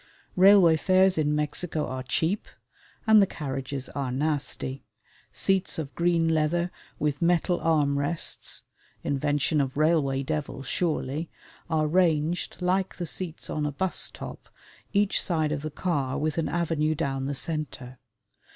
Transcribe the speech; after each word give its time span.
Railway 0.35 0.77
fares 0.77 1.15
in 1.15 1.35
Mexico 1.35 1.85
are 1.85 2.01
cheap, 2.01 2.47
and 3.05 3.21
the 3.21 3.27
carriages 3.27 3.87
are 3.89 4.11
nasty. 4.11 4.83
Seats 5.31 5.77
of 5.77 5.93
green 5.93 6.29
leather 6.29 6.71
with 6.97 7.21
metal 7.21 7.59
arm 7.61 7.99
rests 7.99 8.63
(invention 9.03 9.61
of 9.61 9.77
railway 9.77 10.23
devil, 10.23 10.63
surely) 10.63 11.29
are 11.69 11.85
ranged, 11.85 12.57
like 12.63 12.95
the 12.95 13.05
seats 13.05 13.47
on 13.47 13.63
a 13.63 13.71
bus 13.71 14.09
top, 14.09 14.49
each 14.91 15.21
side 15.21 15.51
of 15.51 15.61
the 15.61 15.69
car 15.69 16.17
with 16.17 16.39
an 16.39 16.49
avenue 16.49 16.95
down 16.95 17.27
the 17.27 17.35
centre. 17.35 17.99